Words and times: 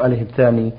عليه 0.00 0.22
الثاني 0.22 0.72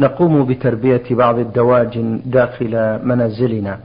نقوم 0.00 0.44
بتربية 0.44 1.02
بعض 1.10 1.38
الدواجن 1.38 2.20
داخل 2.24 2.98
منازلنا. 3.04 3.78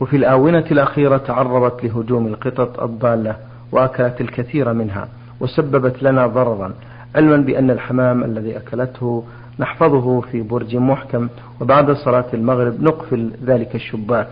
وفي 0.00 0.16
الآونة 0.16 0.64
الأخيرة 0.70 1.16
تعرضت 1.16 1.84
لهجوم 1.84 2.26
القطط 2.26 2.80
الضالة 2.82 3.36
وأكلت 3.72 4.20
الكثير 4.20 4.72
منها 4.72 5.08
وسببت 5.40 6.02
لنا 6.02 6.26
ضررا 6.26 6.74
علما 7.16 7.36
بأن 7.36 7.70
الحمام 7.70 8.24
الذي 8.24 8.56
أكلته 8.56 9.24
نحفظه 9.58 10.20
في 10.20 10.42
برج 10.42 10.76
محكم 10.76 11.28
وبعد 11.60 11.92
صلاة 11.92 12.26
المغرب 12.34 12.82
نقفل 12.82 13.30
ذلك 13.44 13.74
الشباك. 13.74 14.28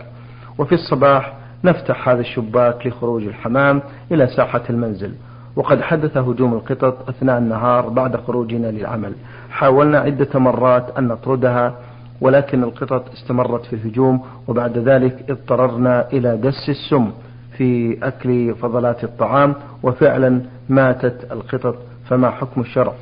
وفي 0.57 0.75
الصباح 0.75 1.33
نفتح 1.63 2.09
هذا 2.09 2.21
الشباك 2.21 2.87
لخروج 2.87 3.23
الحمام 3.23 3.81
إلى 4.11 4.27
ساحة 4.27 4.63
المنزل. 4.69 5.13
وقد 5.57 5.81
حدث 5.81 6.17
هجوم 6.17 6.53
القطط 6.53 7.09
أثناء 7.09 7.37
النهار 7.37 7.89
بعد 7.89 8.15
خروجنا 8.15 8.67
للعمل. 8.67 9.13
حاولنا 9.49 9.99
عدة 9.99 10.39
مرات 10.39 10.97
أن 10.97 11.07
نطردها 11.07 11.75
ولكن 12.21 12.63
القطط 12.63 13.11
استمرت 13.11 13.65
في 13.65 13.73
الهجوم 13.73 14.25
وبعد 14.47 14.77
ذلك 14.77 15.29
اضطررنا 15.29 16.07
إلى 16.13 16.37
دس 16.37 16.69
السم 16.69 17.11
في 17.57 17.97
أكل 18.03 18.55
فضلات 18.55 19.03
الطعام 19.03 19.55
وفعلا 19.83 20.41
ماتت 20.69 21.31
القطط. 21.31 21.75
فما 22.09 22.29
حكم 22.29 22.61
الشرع 22.61 22.93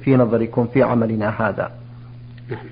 في 0.00 0.16
نظركم 0.16 0.66
في 0.66 0.82
عملنا 0.82 1.48
هذا؟ 1.48 1.70
نعم. 2.50 2.66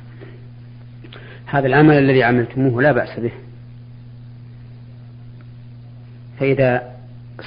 هذا 1.46 1.66
العمل 1.66 1.94
الذي 1.94 2.22
عملتموه 2.22 2.82
لا 2.82 2.92
بأس 2.92 3.20
به. 3.20 3.32
فإذا 6.40 6.82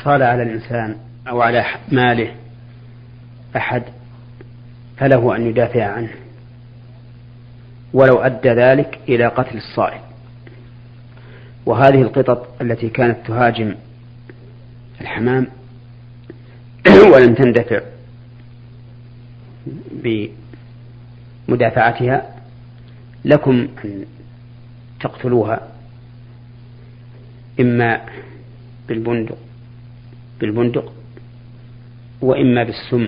صال 0.03 0.23
على 0.23 0.43
الإنسان 0.43 0.95
أو 1.27 1.41
على 1.41 1.65
ماله 1.91 2.35
أحد 3.55 3.83
فله 4.97 5.35
أن 5.35 5.47
يدافع 5.47 5.85
عنه. 5.85 6.11
ولو 7.93 8.17
أدى 8.17 8.49
ذلك 8.49 8.99
إلى 9.09 9.27
قتل 9.27 9.57
الصائل 9.57 9.99
وهذه 11.65 12.01
القطط 12.01 12.61
التي 12.61 12.89
كانت 12.89 13.27
تهاجم 13.27 13.75
الحمام 15.01 15.47
ولم 17.13 17.33
تندفع 17.33 17.81
بمدافعتها 21.47 22.35
لكم 23.25 23.67
أن 23.85 24.05
تقتلوها. 24.99 25.67
إما 27.59 28.01
بالبندق 28.87 29.37
بالبندق 30.39 30.93
وإما 32.21 32.63
بالسم 32.63 33.07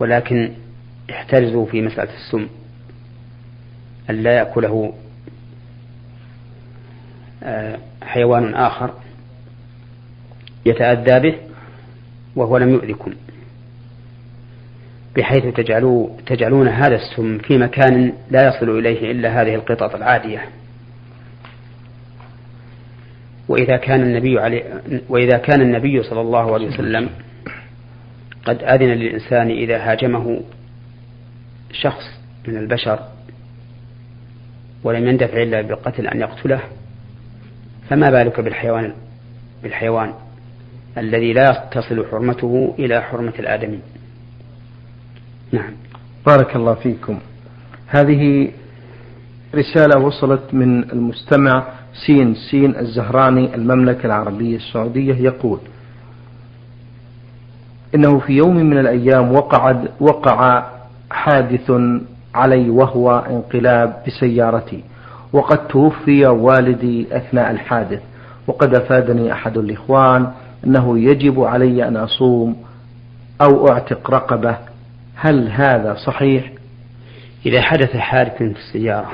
ولكن 0.00 0.52
احترزوا 1.10 1.66
في 1.66 1.82
مسألة 1.82 2.10
السم 2.14 2.48
أن 4.10 4.22
لا 4.22 4.36
يأكله 4.36 4.94
آه، 7.42 7.78
حيوان 8.02 8.54
آخر 8.54 8.94
يتأذى 10.66 11.20
به 11.20 11.34
وهو 12.36 12.58
لم 12.58 12.68
يؤذكم 12.68 13.12
بحيث 15.16 15.54
تجعلون 16.26 16.68
هذا 16.68 16.94
السم 16.94 17.38
في 17.38 17.58
مكان 17.58 18.12
لا 18.30 18.48
يصل 18.48 18.78
إليه 18.78 19.10
إلا 19.10 19.42
هذه 19.42 19.54
القطط 19.54 19.94
العادية. 19.94 20.48
وإذا 23.48 23.76
كان 23.76 24.02
النبي 24.02 24.38
عليه 24.38 24.82
وإذا 25.08 25.38
كان 25.38 25.60
النبي 25.60 26.02
صلى 26.02 26.20
الله 26.20 26.54
عليه 26.54 26.66
وسلم 26.66 27.08
قد 28.44 28.62
أذن 28.62 28.88
للإنسان 28.88 29.50
إذا 29.50 29.76
هاجمه 29.78 30.40
شخص 31.72 32.04
من 32.48 32.56
البشر 32.56 32.98
ولم 34.84 35.08
يندفع 35.08 35.42
إلا 35.42 35.60
بالقتل 35.60 36.06
أن 36.06 36.20
يقتله 36.20 36.60
فما 37.90 38.10
بالك 38.10 38.40
بالحيوان 38.40 38.92
بالحيوان 39.62 40.14
الذي 40.98 41.32
لا 41.32 41.68
تصل 41.72 42.06
حرمته 42.10 42.74
إلى 42.78 43.02
حرمة 43.02 43.32
الآدمي؟ 43.38 43.78
نعم. 45.52 45.72
بارك 46.26 46.56
الله 46.56 46.74
فيكم. 46.74 47.18
هذه 47.86 48.50
رسالة 49.54 49.98
وصلت 50.00 50.54
من 50.54 50.90
المستمع 50.90 51.77
سين 52.06 52.34
سين 52.50 52.76
الزهراني 52.76 53.54
المملكة 53.54 54.06
العربية 54.06 54.56
السعودية 54.56 55.14
يقول 55.14 55.58
إنه 57.94 58.18
في 58.18 58.32
يوم 58.32 58.56
من 58.56 58.78
الأيام 58.78 59.32
وقع 59.32 59.76
وقع 60.00 60.64
حادث 61.10 61.72
علي 62.34 62.70
وهو 62.70 63.24
انقلاب 63.30 64.02
بسيارتي 64.06 64.84
وقد 65.32 65.68
توفي 65.68 66.26
والدي 66.26 67.06
أثناء 67.16 67.50
الحادث 67.50 68.02
وقد 68.46 68.74
أفادني 68.74 69.32
أحد 69.32 69.58
الإخوان 69.58 70.32
أنه 70.64 70.98
يجب 70.98 71.40
علي 71.40 71.88
أن 71.88 71.96
أصوم 71.96 72.56
أو 73.40 73.68
أعتق 73.68 74.10
رقبة 74.10 74.56
هل 75.14 75.48
هذا 75.48 75.94
صحيح؟ 76.06 76.52
إذا 77.46 77.62
حدث 77.62 77.96
حادث 77.96 78.36
في 78.36 78.44
السيارة 78.44 79.10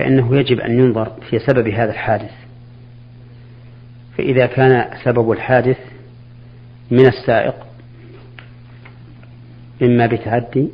فإنه 0.00 0.36
يجب 0.36 0.60
أن 0.60 0.78
ينظر 0.78 1.12
في 1.30 1.38
سبب 1.38 1.68
هذا 1.68 1.90
الحادث. 1.90 2.30
فإذا 4.18 4.46
كان 4.46 4.90
سبب 5.04 5.30
الحادث 5.30 5.78
من 6.90 7.06
السائق 7.06 7.54
إما 9.82 10.06
بتعدي 10.06 10.68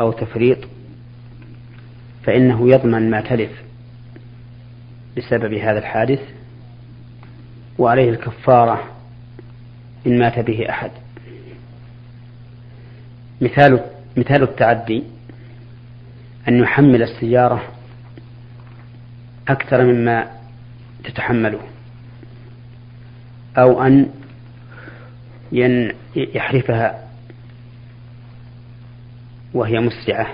أو 0.00 0.12
تفريط 0.12 0.58
فإنه 2.24 2.68
يضمن 2.70 3.10
ما 3.10 3.20
تلف 3.20 3.50
بسبب 5.16 5.54
هذا 5.54 5.78
الحادث 5.78 6.20
وعليه 7.78 8.10
الكفارة 8.10 8.84
إن 10.06 10.18
مات 10.18 10.38
به 10.38 10.70
أحد. 10.70 10.90
مثال 13.40 13.80
مثال 14.16 14.42
التعدي 14.42 15.04
أن 16.48 16.58
يحمل 16.58 17.02
السيارة 17.02 17.75
أكثر 19.48 19.84
مما 19.84 20.30
تتحمله. 21.04 21.60
أو 23.58 23.82
أن 23.82 24.08
يحرفها 26.16 27.08
وهي 29.54 29.80
مسرعة. 29.80 30.26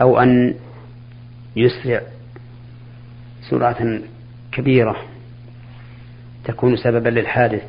أو 0.00 0.20
أن 0.20 0.54
يسرع 1.56 2.00
سرعة 3.50 4.00
كبيرة 4.52 4.96
تكون 6.44 6.76
سببا 6.76 7.08
للحادث. 7.08 7.64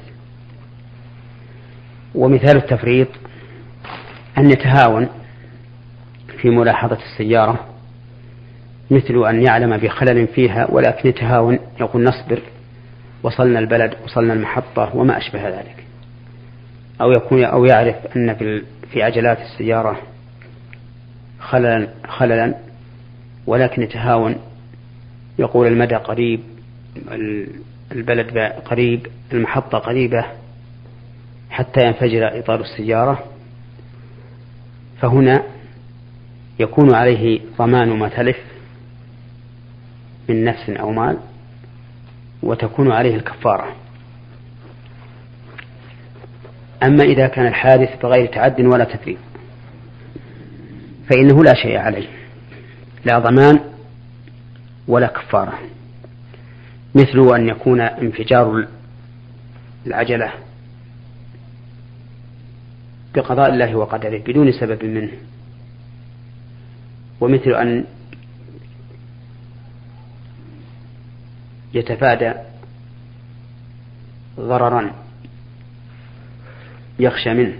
ومثال 2.15 2.57
التفريط 2.57 3.07
أن 4.37 4.51
يتهاون 4.51 5.09
في 6.41 6.49
ملاحظة 6.49 6.97
السيارة. 6.97 7.70
مثل 8.91 9.27
أن 9.29 9.41
يعلم 9.41 9.77
بخلل 9.77 10.27
فيها 10.27 10.71
ولكن 10.71 11.09
يتهاون 11.09 11.59
يقول 11.79 12.03
نصبر 12.03 12.41
وصلنا 13.23 13.59
البلد 13.59 13.93
وصلنا 14.03 14.33
المحطة 14.33 14.95
وما 14.95 15.17
أشبه 15.17 15.49
ذلك. 15.49 15.83
أو 17.01 17.11
يكون 17.11 17.43
أو 17.43 17.65
يعرف 17.65 17.95
أن 18.15 18.35
في 18.35 18.63
في 18.91 19.03
عجلات 19.03 19.39
السيارة 19.39 19.99
خللا 21.39 21.87
خللا 22.07 22.55
ولكن 23.47 23.81
يتهاون 23.81 24.35
يقول 25.39 25.67
المدى 25.67 25.95
قريب 25.95 26.39
البلد 27.91 28.37
قريب 28.65 29.07
المحطة 29.33 29.77
قريبة 29.77 30.25
حتى 31.49 31.85
ينفجر 31.85 32.39
إطار 32.39 32.61
السيارة. 32.61 33.23
فهنا 35.01 35.43
يكون 36.59 36.95
عليه 36.95 37.39
ضمان 37.57 37.89
ما 37.89 38.09
تلف 38.09 38.50
من 40.29 40.45
نفس 40.45 40.69
أو 40.69 40.91
مال 40.91 41.17
وتكون 42.43 42.91
عليه 42.91 43.15
الكفارة. 43.15 43.75
أما 46.83 47.03
إذا 47.03 47.27
كان 47.27 47.47
الحادث 47.47 48.01
بغير 48.01 48.25
تعد 48.25 48.61
ولا 48.61 48.83
تثريب 48.83 49.17
فإنه 51.09 51.43
لا 51.43 51.53
شيء 51.53 51.77
عليه 51.77 52.07
لا 53.05 53.19
ضمان 53.19 53.59
ولا 54.87 55.07
كفارة. 55.07 55.59
مثل 56.95 57.35
أن 57.35 57.47
يكون 57.49 57.81
انفجار 57.81 58.67
العجلة 59.87 60.31
بقضاء 63.15 63.49
الله 63.49 63.75
وقدره 63.75 64.17
بدون 64.17 64.51
سبب 64.51 64.85
منه 64.85 65.11
ومثل 67.21 67.51
أن 67.51 67.85
يتفادى 71.73 72.33
ضررا 74.39 74.91
يخشى 76.99 77.33
منه 77.33 77.57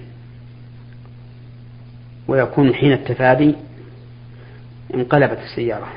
ويكون 2.28 2.74
حين 2.74 2.92
التفادي 2.94 3.56
انقلبت 4.94 5.38
السيارة 5.38 5.94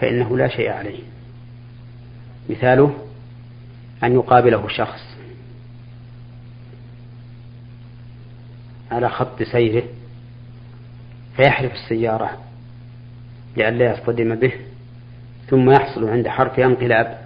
فإنه 0.00 0.36
لا 0.36 0.48
شيء 0.48 0.70
عليه. 0.70 1.02
مثاله 2.50 2.94
أن 4.04 4.12
يقابله 4.12 4.68
شخص 4.68 5.16
على 8.90 9.08
خط 9.08 9.42
سيره 9.42 9.82
فيحرف 11.36 11.72
السيارة 11.72 12.38
لئلا 13.56 13.92
يصطدم 13.92 14.34
به 14.34 14.52
ثم 15.48 15.70
يحصل 15.70 16.08
عند 16.08 16.28
حرف 16.28 16.60
انقلاب 16.60 17.18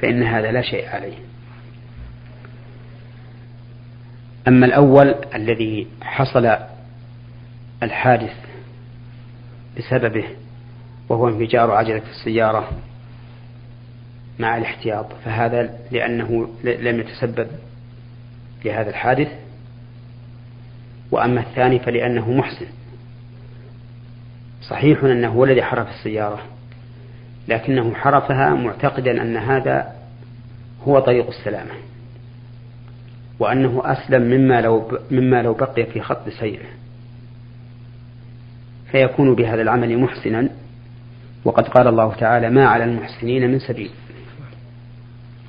فإن 0.00 0.22
هذا 0.22 0.52
لا 0.52 0.62
شيء 0.62 0.88
عليه. 0.88 1.16
أما 4.48 4.66
الأول 4.66 5.14
الذي 5.34 5.86
حصل 6.02 6.56
الحادث 7.82 8.34
بسببه 9.78 10.24
وهو 11.08 11.28
انفجار 11.28 11.70
عجلة 11.70 12.02
السيارة 12.10 12.70
مع 14.38 14.56
الاحتياط 14.56 15.06
فهذا 15.24 15.78
لأنه 15.90 16.48
لم 16.64 17.00
يتسبب 17.00 17.48
لهذا 18.64 18.90
الحادث. 18.90 19.28
وأما 21.10 21.40
الثاني 21.40 21.78
فلأنه 21.78 22.30
محسن. 22.32 22.66
صحيح 24.62 25.04
أنه 25.04 25.28
هو 25.28 25.44
الذي 25.44 25.62
حرف 25.62 25.88
السيارة. 25.88 26.55
لكنه 27.48 27.94
حرفها 27.94 28.54
معتقدا 28.54 29.22
أن 29.22 29.36
هذا 29.36 29.92
هو 30.84 30.98
طريق 30.98 31.26
السلامة 31.26 31.72
وأنه 33.38 33.82
أسلم 33.84 34.22
مما 34.22 34.60
لو 34.60 34.98
مما 35.10 35.42
لو 35.42 35.54
بقي 35.54 35.86
في 35.86 36.00
خط 36.00 36.28
سيره. 36.28 36.66
فيكون 38.92 39.34
بهذا 39.34 39.62
العمل 39.62 39.98
محسنا 39.98 40.48
وقد 41.44 41.68
قال 41.68 41.88
الله 41.88 42.14
تعالى 42.14 42.50
ما 42.50 42.66
على 42.66 42.84
المحسنين 42.84 43.50
من 43.50 43.58
سبيل. 43.58 43.90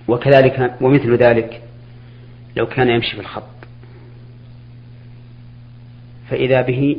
وكذلك 0.07 0.75
ومثل 0.81 1.15
ذلك 1.15 1.61
لو 2.55 2.65
كان 2.65 2.89
يمشي 2.89 3.15
في 3.15 3.21
الخط. 3.21 3.43
فإذا 6.29 6.61
به 6.61 6.97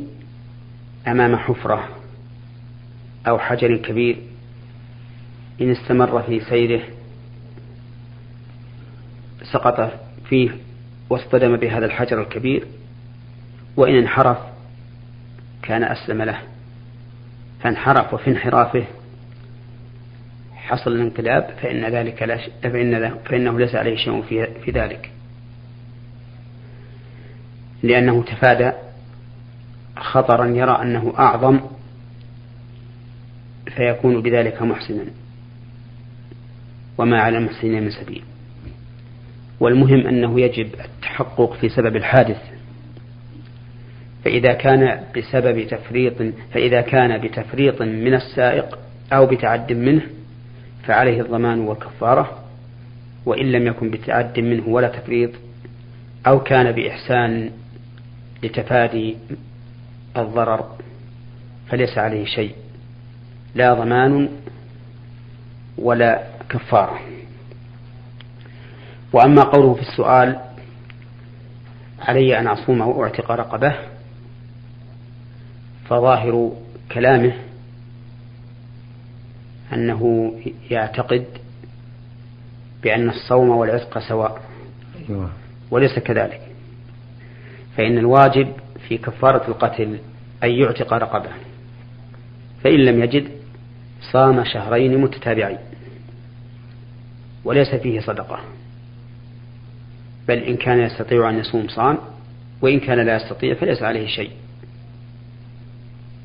أمام 1.07 1.35
حفرة 1.35 1.89
أو 3.27 3.39
حجر 3.39 3.77
كبير 3.77 4.28
إن 5.61 5.71
استمر 5.71 6.21
في 6.21 6.39
سيره 6.39 6.81
سقط 9.43 9.93
فيه 10.29 10.49
واصطدم 11.09 11.57
بهذا 11.57 11.85
الحجر 11.85 12.21
الكبير 12.21 12.67
وإن 13.77 13.95
انحرف 13.95 14.37
كان 15.61 15.83
أسلم 15.83 16.21
له. 16.21 16.39
فانحرف 17.63 18.13
وفي 18.13 18.29
انحرافه 18.29 18.85
حصل 20.55 20.91
الانقلاب 20.91 21.49
فإن 21.61 21.85
ذلك 21.85 22.23
لا 22.23 22.37
ش... 22.37 22.49
فإن 22.63 23.15
فإنه 23.25 23.59
ليس 23.59 23.75
عليه 23.75 23.95
شيء 23.95 24.21
في... 24.21 24.47
في 24.65 24.71
ذلك. 24.71 25.11
لأنه 27.83 28.23
تفادى 28.23 28.71
خطرا 29.97 30.45
يرى 30.45 30.81
أنه 30.81 31.13
أعظم 31.19 31.59
فيكون 33.75 34.21
بذلك 34.21 34.61
محسنا. 34.61 35.05
وما 36.99 37.21
على 37.21 37.37
المحسنين 37.37 37.83
من 37.83 37.91
سبيل. 37.91 38.23
والمهم 39.59 40.07
أنه 40.07 40.41
يجب 40.41 40.69
التحقق 40.85 41.53
في 41.53 41.69
سبب 41.69 41.95
الحادث. 41.95 42.41
فإذا 44.25 44.53
كان 44.53 45.03
بسبب 45.17 45.67
تفريط 45.67 46.13
فإذا 46.51 46.81
كان 46.81 47.17
بتفريط 47.17 47.81
من 47.81 48.13
السائق 48.13 48.79
أو 49.13 49.25
بتعد 49.25 49.73
منه 49.73 50.01
فعليه 50.83 51.21
الضمان 51.21 51.59
والكفارة. 51.59 52.43
وإن 53.25 53.51
لم 53.51 53.67
يكن 53.67 53.89
بتعد 53.89 54.39
منه 54.39 54.67
ولا 54.67 54.87
تفريط 54.87 55.31
أو 56.27 56.39
كان 56.39 56.71
بإحسان 56.71 57.51
لتفادي 58.43 59.17
الضرر 60.17 60.77
فليس 61.69 61.97
عليه 61.97 62.25
شيء. 62.25 62.51
لا 63.55 63.73
ضمان 63.73 64.29
ولا 65.77 66.28
كفارة. 66.49 66.99
وأما 69.13 69.43
قوله 69.43 69.73
في 69.73 69.81
السؤال 69.81 70.39
علي 71.99 72.39
أن 72.39 72.47
أصوم 72.47 72.81
أو 72.81 73.03
أعتق 73.03 73.31
رقبة 73.31 73.75
فظاهر 75.89 76.51
كلامه 76.91 77.33
أنه 79.73 80.33
يعتقد 80.71 81.25
بأن 82.83 83.09
الصوم 83.09 83.49
والعتق 83.49 83.99
سواء. 83.99 84.41
أيوة. 85.09 85.29
وليس 85.71 85.99
كذلك. 85.99 86.41
فإن 87.77 87.97
الواجب 87.97 88.53
في 88.87 88.97
كفارة 88.97 89.47
القتل 89.47 89.99
أن 90.43 90.49
يعتق 90.49 90.93
رقبة. 90.93 91.29
فإن 92.63 92.79
لم 92.79 93.03
يجد 93.03 93.29
صام 94.11 94.43
شهرين 94.43 95.01
متتابعين. 95.01 95.57
وليس 97.49 97.75
فيه 97.75 97.99
صدقة. 97.99 98.39
بل 100.27 100.37
إن 100.37 100.57
كان 100.57 100.79
يستطيع 100.79 101.29
أن 101.29 101.39
يصوم 101.39 101.67
صام 101.67 101.97
وإن 102.61 102.79
كان 102.79 102.99
لا 102.99 103.15
يستطيع 103.15 103.53
فليس 103.53 103.83
عليه 103.83 104.07
شيء. 104.07 104.31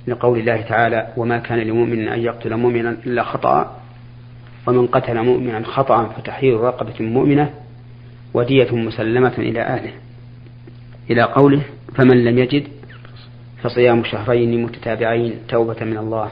لقول 0.07 0.39
الله 0.39 0.61
تعالى 0.61 1.13
وما 1.17 1.39
كان 1.39 1.59
لمؤمن 1.59 2.09
أن 2.09 2.21
يقتل 2.21 2.57
مؤمنا 2.57 2.91
إلا 3.07 3.23
خطأ 3.23 3.81
ومن 4.67 4.87
قتل 4.87 5.23
مؤمنا 5.23 5.65
خطأ 5.65 6.07
فتحرير 6.07 6.61
رقبة 6.61 7.05
مؤمنة 7.05 7.51
ودية 8.35 8.71
مسلمة 8.77 9.35
إلى 9.39 9.63
أهله. 9.63 9.93
إلى 11.11 11.23
قوله 11.23 11.63
فمن 11.95 12.25
لم 12.25 12.39
يجد 12.39 12.69
فصيام 13.63 14.05
شهرين 14.05 14.63
متتابعين 14.63 15.35
توبة 15.49 15.85
من 15.85 15.97
الله 15.97 16.31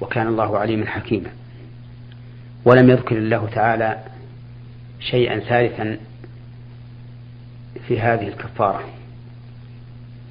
وكان 0.00 0.26
الله 0.26 0.58
عليما 0.58 0.86
حكيما. 0.86 1.30
ولم 2.64 2.90
يذكر 2.90 3.18
الله 3.18 3.46
تعالى 3.46 4.13
شيئا 5.10 5.38
ثالثا 5.38 5.98
في 7.88 8.00
هذه 8.00 8.28
الكفارة. 8.28 8.84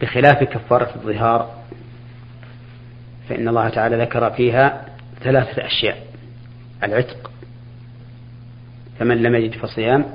بخلاف 0.01 0.43
كفارة 0.43 0.95
الظهار 0.95 1.63
فإن 3.29 3.47
الله 3.47 3.69
تعالى 3.69 3.97
ذكر 3.97 4.29
فيها 4.29 4.85
ثلاثة 5.21 5.65
أشياء. 5.65 5.97
العتق 6.83 7.31
فمن 8.99 9.23
لم 9.23 9.35
يجد 9.35 9.55
فصيام 9.55 10.05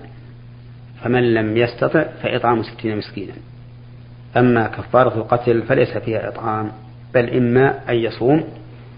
فمن 1.02 1.34
لم 1.34 1.56
يستطع 1.56 2.04
فإطعام 2.22 2.62
ستين 2.62 2.96
مسكينا. 2.96 3.34
أما 4.36 4.66
كفارة 4.66 5.14
القتل 5.14 5.62
فليس 5.62 5.96
فيها 5.96 6.28
إطعام 6.28 6.72
بل 7.14 7.36
إما 7.36 7.90
أن 7.90 7.94
يصوم 7.94 8.44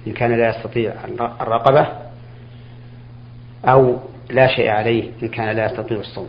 إن 0.06 0.12
كان 0.12 0.38
لا 0.38 0.48
يستطيع 0.48 0.94
الرقبة 1.40 1.88
أو 3.64 4.00
لا 4.32 4.46
شيء 4.46 4.68
عليه 4.68 5.10
إن 5.22 5.28
كان 5.28 5.56
لا 5.56 5.66
يستطيع 5.66 5.98
الصوم. 5.98 6.28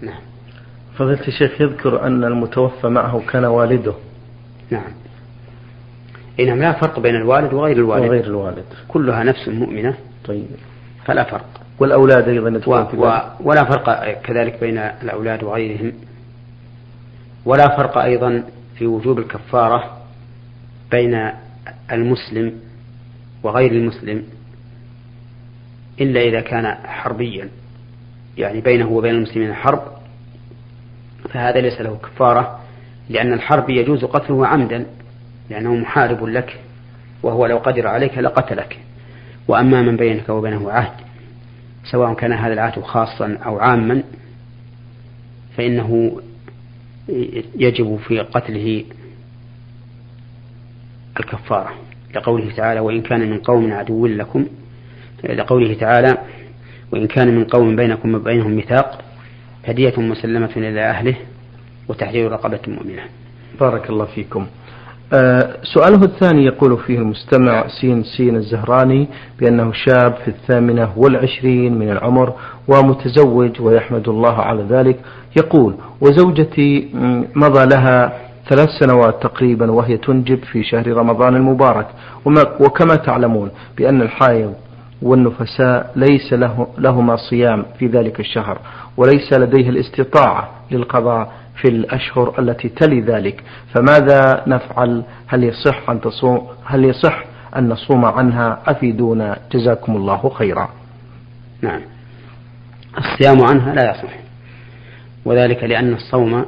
نعم. 0.00 0.20
فضيلة 0.96 1.28
الشيخ 1.28 1.60
يذكر 1.60 2.06
أن 2.06 2.24
المتوفى 2.24 2.88
معه 2.88 3.22
كان 3.28 3.44
والده. 3.44 3.94
نعم. 4.70 4.92
إنما 6.40 6.60
لا 6.60 6.72
فرق 6.72 7.00
بين 7.00 7.16
الوالد 7.16 7.52
وغير 7.52 7.76
الوالد. 7.76 8.04
وغير 8.04 8.24
الوالد. 8.24 8.64
كلها 8.88 9.24
نفس 9.24 9.48
مؤمنة. 9.48 9.94
طيب. 10.24 10.46
فلا 11.04 11.24
فرق. 11.24 11.46
والأولاد 11.78 12.28
أيضا 12.28 12.60
و... 12.66 12.74
و... 12.74 13.20
ولا 13.40 13.64
فرق 13.64 14.20
كذلك 14.20 14.60
بين 14.60 14.78
الأولاد 14.78 15.42
وغيرهم. 15.42 15.92
ولا 17.44 17.76
فرق 17.76 17.98
أيضا 17.98 18.44
في 18.78 18.86
وجوب 18.86 19.18
الكفارة 19.18 19.98
بين 20.90 21.30
المسلم 21.92 22.60
وغير 23.42 23.72
المسلم. 23.72 24.24
إلا 26.00 26.20
إذا 26.20 26.40
كان 26.40 26.74
حربيا 26.86 27.48
يعني 28.38 28.60
بينه 28.60 28.88
وبين 28.88 29.14
المسلمين 29.14 29.54
حرب 29.54 29.82
فهذا 31.28 31.60
ليس 31.60 31.80
له 31.80 31.98
كفارة 32.02 32.60
لأن 33.08 33.32
الحرب 33.32 33.70
يجوز 33.70 34.04
قتله 34.04 34.46
عمدا 34.46 34.86
لأنه 35.50 35.74
محارب 35.74 36.24
لك 36.24 36.60
وهو 37.22 37.46
لو 37.46 37.58
قدر 37.58 37.86
عليك 37.86 38.18
لقتلك. 38.18 38.78
وأما 39.48 39.82
من 39.82 39.96
بينك 39.96 40.28
وبينه 40.28 40.70
عهد 40.70 40.92
سواء 41.84 42.14
كان 42.14 42.32
هذا 42.32 42.52
العهد 42.52 42.82
خاصا 42.82 43.38
أو 43.46 43.58
عاما 43.58 44.02
فإنه 45.56 46.20
يجب 47.56 47.96
في 47.96 48.20
قتله 48.20 48.84
الكفارة. 51.20 51.74
لقوله 52.14 52.52
تعالى 52.56 52.80
وإن 52.80 53.02
كان 53.02 53.30
من 53.30 53.38
قوم 53.38 53.72
عدو 53.72 54.06
لكم 54.06 54.46
لقوله 55.24 55.74
تعالى 55.74 56.18
وإن 56.92 57.06
كان 57.06 57.34
من 57.36 57.44
قوم 57.44 57.76
بينكم 57.76 58.14
وبينهم 58.14 58.50
ميثاق 58.50 58.98
فدية 59.66 59.94
مسلمة 59.98 60.50
إلى 60.56 60.80
أهله 60.80 61.14
وتحرير 61.88 62.32
رقبة 62.32 62.60
مؤمنة. 62.68 63.02
بارك 63.60 63.90
الله 63.90 64.04
فيكم. 64.04 64.46
آه، 65.12 65.56
سؤاله 65.62 66.04
الثاني 66.04 66.44
يقول 66.44 66.78
فيه 66.78 66.98
المستمع 66.98 67.66
سين 67.80 68.02
سين 68.16 68.36
الزهراني 68.36 69.08
بأنه 69.40 69.72
شاب 69.72 70.14
في 70.14 70.28
الثامنة 70.28 70.92
والعشرين 70.96 71.78
من 71.78 71.90
العمر 71.90 72.34
ومتزوج 72.68 73.60
ويحمد 73.60 74.08
الله 74.08 74.34
على 74.34 74.62
ذلك. 74.62 75.00
يقول 75.36 75.74
وزوجتي 76.00 76.88
مضى 77.34 77.66
لها 77.76 78.12
ثلاث 78.48 78.68
سنوات 78.80 79.22
تقريبا 79.22 79.70
وهي 79.70 79.96
تنجب 79.96 80.44
في 80.44 80.64
شهر 80.64 80.86
رمضان 80.92 81.36
المبارك. 81.36 81.86
وكما 82.60 82.96
تعلمون 82.96 83.50
بأن 83.76 84.02
الحائض 84.02 84.54
والنفساء 85.02 85.92
ليس 85.96 86.32
له 86.32 86.66
لهما 86.78 87.16
صيام 87.16 87.64
في 87.78 87.86
ذلك 87.86 88.20
الشهر 88.20 88.58
وليس 88.96 89.32
لديه 89.32 89.70
الاستطاعة 89.70 90.50
للقضاء 90.70 91.32
في 91.56 91.68
الأشهر 91.68 92.34
التي 92.38 92.68
تلي 92.68 93.00
ذلك. 93.00 93.42
فماذا 93.74 94.42
نفعل؟ 94.46 95.02
هل 95.26 95.44
يصح 95.44 95.90
أن 95.90 96.00
تصوم؟ 96.00 96.48
هل 96.64 96.84
يصح 96.84 97.24
أن 97.56 97.68
نصوم 97.68 98.04
عنها؟ 98.04 98.62
أفيدونا. 98.66 99.38
جزاكم 99.52 99.96
الله 99.96 100.28
خيرا. 100.28 100.68
نعم. 101.62 101.80
الصيام 102.98 103.44
عنها 103.44 103.74
لا 103.74 103.90
يصح. 103.90 104.14
وذلك 105.24 105.64
لأن 105.64 105.92
الصوم 105.92 106.46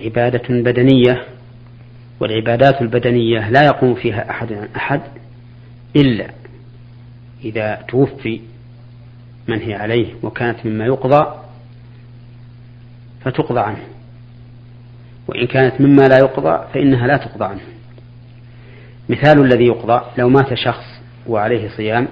عبادة 0.00 0.42
بدنية 0.48 1.24
والعبادات 2.20 2.82
البدنية 2.82 3.50
لا 3.50 3.62
يقوم 3.64 3.94
فيها 3.94 4.30
أحد 4.30 4.52
عن 4.52 4.68
أحد 4.76 5.00
إلا 5.96 6.41
إذا 7.44 7.74
توفي 7.88 8.40
من 9.48 9.60
هي 9.60 9.74
عليه 9.74 10.14
وكانت 10.22 10.66
مما 10.66 10.84
يقضى 10.86 11.34
فتقضى 13.20 13.60
عنه. 13.60 13.82
وإن 15.28 15.46
كانت 15.46 15.80
مما 15.80 16.08
لا 16.08 16.18
يقضى 16.18 16.72
فإنها 16.74 17.06
لا 17.06 17.16
تقضى 17.16 17.44
عنه. 17.44 17.60
مثال 19.08 19.40
الذي 19.40 19.66
يقضى 19.66 20.00
لو 20.18 20.28
مات 20.28 20.54
شخص 20.54 20.84
وعليه 21.26 21.68
صيام 21.68 22.08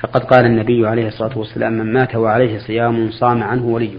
فقد 0.00 0.24
قال 0.24 0.46
النبي 0.46 0.86
عليه 0.86 1.08
الصلاة 1.08 1.38
والسلام 1.38 1.72
من 1.72 1.92
مات 1.92 2.14
وعليه 2.14 2.58
صيام 2.58 3.10
صام 3.10 3.42
عنه 3.42 3.64
وليه. 3.64 3.98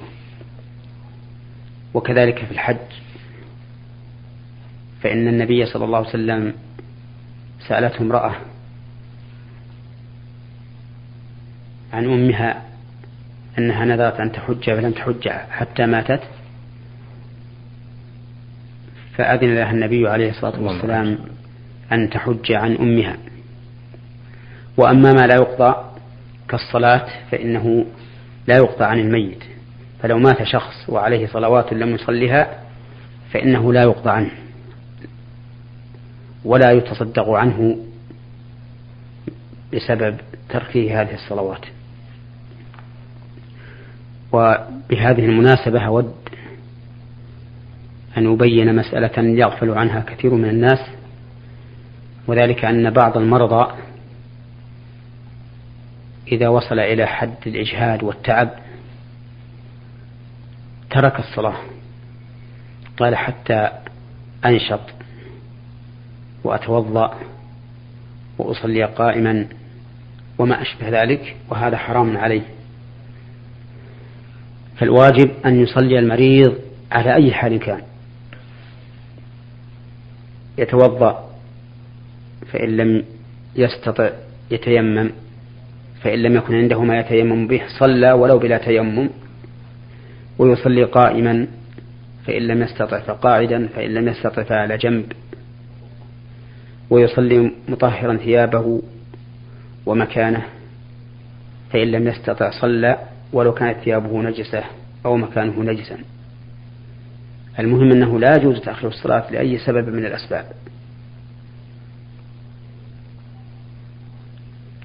وكذلك 1.93 2.45
في 2.45 2.51
الحج. 2.51 2.77
فإن 5.01 5.27
النبي 5.27 5.65
صلى 5.65 5.85
الله 5.85 5.97
عليه 5.97 6.09
وسلم 6.09 6.53
سألته 7.67 8.01
امرأة 8.01 8.35
عن 11.93 12.05
أمها 12.05 12.61
أنها 13.57 13.85
نذرت 13.85 14.19
أن 14.19 14.31
تحج 14.31 14.63
فلم 14.63 14.91
تحج 14.91 15.29
حتى 15.29 15.85
ماتت. 15.85 16.21
فأذن 19.15 19.55
لها 19.55 19.71
النبي 19.71 20.07
عليه 20.07 20.29
الصلاة 20.29 20.61
والسلام 20.61 21.17
أن 21.91 22.09
تحج 22.09 22.51
عن 22.51 22.75
أمها. 22.75 23.17
وأما 24.77 25.13
ما 25.13 25.27
لا 25.27 25.35
يقضى 25.35 25.75
كالصلاة 26.49 27.05
فإنه 27.31 27.85
لا 28.47 28.57
يقضى 28.57 28.85
عن 28.85 28.99
الميت. 28.99 29.43
فلو 30.01 30.19
مات 30.19 30.43
شخص 30.43 30.89
وعليه 30.89 31.27
صلوات 31.27 31.73
لم 31.73 31.95
يصلها 31.95 32.59
فإنه 33.31 33.73
لا 33.73 33.81
يقضى 33.81 34.09
عنه 34.09 34.31
ولا 36.45 36.71
يتصدق 36.71 37.29
عنه 37.29 37.77
بسبب 39.73 40.17
تركه 40.49 41.01
هذه 41.01 41.13
الصلوات. 41.13 41.65
وبهذه 44.33 45.25
المناسبة 45.25 45.85
أود 45.85 46.13
أن 48.17 48.33
أبين 48.33 48.75
مسألة 48.75 49.11
يغفل 49.17 49.71
عنها 49.71 49.99
كثير 49.99 50.33
من 50.33 50.49
الناس 50.49 50.79
وذلك 52.27 52.65
أن 52.65 52.89
بعض 52.89 53.17
المرضى 53.17 53.73
إذا 56.31 56.47
وصل 56.47 56.79
إلى 56.79 57.05
حد 57.05 57.35
الإجهاد 57.47 58.03
والتعب 58.03 58.49
ترك 60.89 61.19
الصلاة 61.19 61.57
قال 62.97 63.15
حتى 63.15 63.69
أنشط 64.45 64.81
وأتوضأ 66.43 67.19
وأصلي 68.37 68.83
قائما 68.83 69.47
وما 70.37 70.61
أشبه 70.61 70.89
ذلك 70.89 71.35
وهذا 71.49 71.77
حرام 71.77 72.17
عليه. 72.17 72.41
فالواجب 74.77 75.31
أن 75.45 75.61
يصلي 75.61 75.99
المريض 75.99 76.55
على 76.91 77.15
أي 77.15 77.31
حال 77.33 77.59
كان. 77.59 77.81
يتوضأ 80.57 81.29
فإن 82.51 82.77
لم 82.77 83.03
يستطع 83.55 84.09
يتيمم 84.51 85.11
فإن 86.01 86.19
لم 86.19 86.35
يكن 86.35 86.55
عنده 86.55 86.83
ما 86.83 86.99
يتيمم 86.99 87.47
به 87.47 87.61
صلى 87.79 88.11
ولو 88.11 88.39
بلا 88.39 88.57
تيمم. 88.57 89.09
ويصلي 90.39 90.83
قائما 90.83 91.47
فإن 92.25 92.47
لم 92.47 92.61
يستطع 92.63 92.99
فقاعدا 92.99 93.67
فإن 93.67 93.93
لم 93.93 94.07
يستطع 94.07 94.43
فعلى 94.43 94.77
جنب. 94.77 95.05
ويصلي 96.89 97.51
مطهرا 97.69 98.17
ثيابه 98.17 98.81
ومكانه 99.85 100.45
فإن 101.71 101.87
لم 101.91 102.07
يستطع 102.07 102.51
صلى 102.61 102.97
ولو 103.33 103.53
كانت 103.53 103.77
ثيابه 103.79 104.21
نجسة 104.21 104.63
أو 105.05 105.17
مكانه 105.17 105.63
نجسا. 105.63 105.97
المهم 107.59 107.91
أنه 107.91 108.19
لا 108.19 108.35
يجوز 108.35 108.59
تأخير 108.59 108.89
الصلاة 108.89 109.31
لأي 109.31 109.57
سبب 109.57 109.89
من 109.89 110.05
الأسباب. 110.05 110.45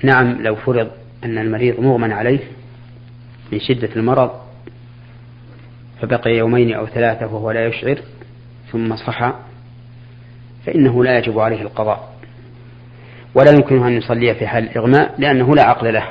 نعم 0.03 0.43
لو 0.43 0.55
فرض 0.55 0.91
أن 1.25 1.39
المريض 1.39 1.81
مغمى 1.81 2.15
عليه 2.15 2.41
من 3.53 3.61
شدة 3.61 3.89
المرض 3.97 4.31
فبقي 6.01 6.31
يومين 6.31 6.75
أو 6.75 6.87
ثلاثة 6.87 7.27
وهو 7.27 7.51
لا 7.51 7.67
يشعر 7.67 7.99
ثم 8.73 8.97
صحى 8.97 9.35
فإنه 10.67 11.05
لا 11.05 11.19
يجب 11.19 11.39
عليه 11.39 11.63
القضاء. 11.63 12.19
ولا 13.35 13.51
يمكنه 13.51 13.89
أن 13.89 13.93
يصلي 13.93 14.35
في 14.35 14.47
حال 14.47 14.65
الإغماء 14.65 15.15
لأنه 15.19 15.55
لا 15.55 15.63
عقل 15.63 15.95
له. 15.95 16.09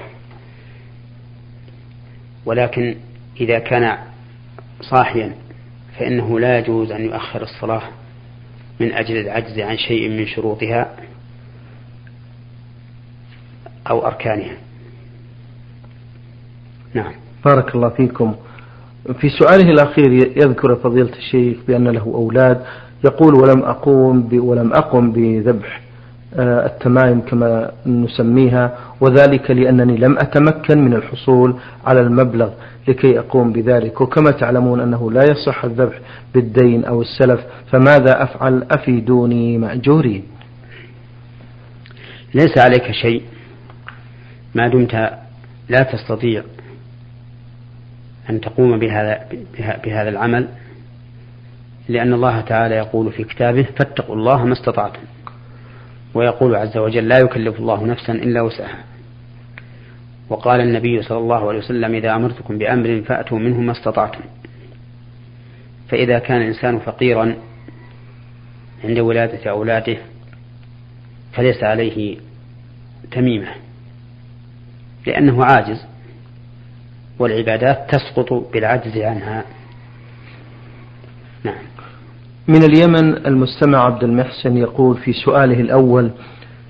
ولكن 2.47 2.95
إذا 3.41 3.59
كان 3.59 3.97
صاحيا 4.81 5.35
فإنه 5.99 6.39
لا 6.39 6.59
يجوز 6.59 6.91
أن 6.91 7.05
يؤخر 7.05 7.41
الصلاة 7.41 7.81
من 8.79 8.93
أجل 8.93 9.17
العجز 9.17 9.59
عن 9.59 9.77
شيء 9.77 10.09
من 10.09 10.27
شروطها 10.27 10.93
أو 13.89 14.07
أركانها. 14.07 14.57
نعم. 16.93 17.13
بارك 17.45 17.75
الله 17.75 17.89
فيكم. 17.89 18.35
في 19.19 19.29
سؤاله 19.29 19.69
الأخير 19.69 20.11
يذكر 20.13 20.75
فضيلة 20.75 21.17
الشيخ 21.17 21.57
بأن 21.67 21.87
له 21.87 22.01
أولاد 22.01 22.65
يقول 23.05 23.35
ولم 23.35 23.63
أقوم 23.63 24.29
ولم 24.33 24.73
أقم 24.73 25.11
بذبح 25.11 25.81
آه، 26.33 26.65
التمائم 26.65 27.21
كما 27.21 27.71
نسميها 27.85 28.77
وذلك 29.01 29.51
لأنني 29.51 29.97
لم 29.97 30.17
أتمكن 30.17 30.77
من 30.85 30.93
الحصول 30.93 31.55
على 31.85 32.01
المبلغ 32.01 32.49
لكي 32.87 33.19
أقوم 33.19 33.53
بذلك. 33.53 34.01
وكما 34.01 34.31
تعلمون 34.31 34.79
أنه 34.79 35.11
لا 35.11 35.23
يصح 35.31 35.65
الذبح 35.65 35.99
بالدين 36.33 36.85
أو 36.85 37.01
السلف 37.01 37.45
فماذا 37.71 38.23
أفعل؟ 38.23 38.67
أفيدوني 38.71 39.57
مأجورين 39.57 40.23
ليس 42.33 42.57
عليك 42.57 42.91
شيء 42.91 43.21
ما 44.55 44.67
دمت 44.67 44.93
لا 45.69 45.79
تستطيع 45.83 46.43
أن 48.29 48.41
تقوم 48.41 48.79
بهذا 48.79 49.27
بهذا 49.85 50.09
العمل 50.09 50.47
لأن 51.89 52.13
الله 52.13 52.41
تعالى 52.41 52.75
يقول 52.75 53.11
في 53.11 53.23
كتابه 53.23 53.63
فاتقوا 53.63 54.15
الله 54.15 54.45
ما 54.45 54.53
استطعتم 54.53 55.01
ويقول 56.13 56.55
عز 56.55 56.77
وجل 56.77 57.07
لا 57.07 57.17
يكلف 57.19 57.59
الله 57.59 57.85
نفسا 57.85 58.13
إلا 58.13 58.41
وسعها. 58.41 58.83
وقال 60.29 60.61
النبي 60.61 61.01
صلى 61.01 61.17
الله 61.17 61.47
عليه 61.49 61.59
وسلم 61.59 61.93
إذا 61.95 62.15
أمرتكم 62.15 62.57
بأمر 62.57 63.01
فأتوا 63.01 63.39
منه 63.39 63.61
ما 63.61 63.71
استطعتم. 63.71 64.21
فإذا 65.89 66.19
كان 66.19 66.41
الإنسان 66.41 66.79
فقيرا 66.79 67.35
عند 68.83 68.99
ولادة 68.99 69.49
أولاده 69.49 69.97
فليس 71.33 71.63
عليه 71.63 72.17
تميمة 73.11 73.47
لأنه 75.07 75.45
عاجز 75.45 75.85
والعبادات 77.19 77.89
تسقط 77.89 78.33
بالعجز 78.33 78.97
عنها. 78.97 79.45
نعم. 81.43 81.63
من 82.47 82.63
اليمن 82.63 83.27
المستمع 83.27 83.85
عبد 83.85 84.03
المحسن 84.03 84.57
يقول 84.57 84.97
في 84.97 85.13
سؤاله 85.13 85.59
الأول 85.59 86.11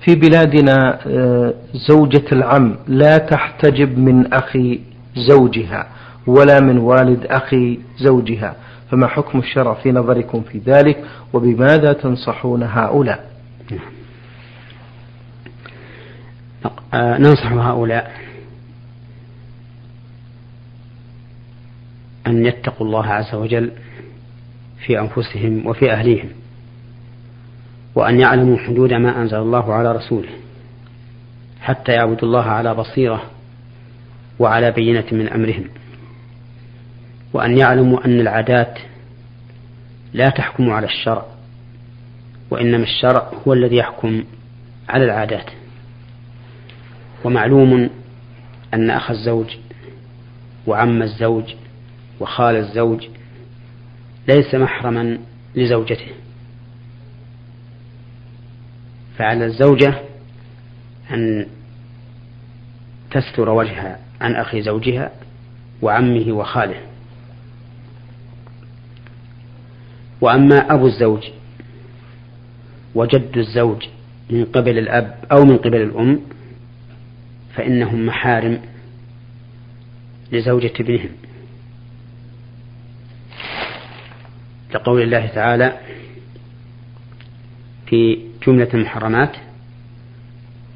في 0.00 0.14
بلادنا 0.14 0.98
آه، 1.06 1.54
زوجة 1.88 2.24
العم 2.32 2.76
لا 2.88 3.18
تحتجب 3.18 3.98
من 3.98 4.32
أخي 4.32 4.80
زوجها 5.16 5.86
ولا 6.26 6.60
من 6.60 6.78
والد 6.78 7.26
أخي 7.26 7.78
زوجها. 7.98 8.56
فما 8.90 9.06
حكم 9.06 9.38
الشرع 9.38 9.74
في 9.74 9.92
نظركم 9.92 10.42
في 10.42 10.58
ذلك؟ 10.58 11.04
وبماذا 11.32 11.92
تنصحون 11.92 12.62
هؤلاء؟ 12.62 13.28
ننصح 16.94 17.52
هؤلاء 17.52 18.12
أن 22.26 22.46
يتقوا 22.46 22.86
الله 22.86 23.06
عز 23.06 23.34
وجل 23.34 23.70
في 24.86 25.00
أنفسهم 25.00 25.66
وفي 25.66 25.92
أهليهم. 25.92 26.28
وأن 27.98 28.20
يعلموا 28.20 28.58
حدود 28.58 28.92
ما 28.92 29.22
أنزل 29.22 29.36
الله 29.36 29.74
على 29.74 29.92
رسوله 29.92 30.28
حتى 31.60 31.92
يعبدوا 31.92 32.28
الله 32.28 32.42
على 32.42 32.74
بصيرة 32.74 33.22
وعلى 34.38 34.70
بينة 34.70 35.04
من 35.12 35.28
أمرهم. 35.28 35.64
وأن 37.32 37.58
يعلموا 37.58 38.04
أن 38.04 38.20
العادات 38.20 38.78
لا 40.12 40.28
تحكم 40.28 40.70
على 40.70 40.86
الشرع 40.86 41.26
وإنما 42.50 42.82
الشرع 42.82 43.30
هو 43.46 43.52
الذي 43.52 43.76
يحكم 43.76 44.24
على 44.88 45.04
العادات. 45.04 45.50
ومعلوم 47.24 47.90
أن 48.74 48.90
أخ 48.90 49.10
الزوج 49.10 49.56
وعم 50.66 51.02
الزوج 51.02 51.54
وخال 52.20 52.56
الزوج 52.56 53.08
ليس 54.28 54.54
محرما 54.54 55.18
لزوجته. 55.54 56.08
فعلى 59.18 59.44
الزوجة 59.44 59.94
أن 61.10 61.46
تستر 63.10 63.50
وجهها 63.50 63.98
عن 64.20 64.34
أخي 64.34 64.62
زوجها 64.62 65.10
وعمه 65.82 66.32
وخاله. 66.32 66.80
وأما 70.20 70.74
أبو 70.74 70.86
الزوج 70.86 71.24
وجد 72.94 73.36
الزوج 73.36 73.86
من 74.30 74.44
قبل 74.44 74.78
الأب 74.78 75.24
أو 75.32 75.44
من 75.44 75.56
قبل 75.56 75.82
الأم 75.82 76.20
فإنهم 77.54 78.06
محارم 78.06 78.60
لزوجة 80.32 80.72
ابنهم. 80.80 81.10
لقول 84.74 85.02
الله 85.02 85.26
تعالى 85.26 85.78
في 87.90 88.18
جملة 88.46 88.68
المحرمات 88.74 89.36